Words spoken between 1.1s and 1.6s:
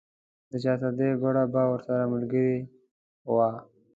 ګوړه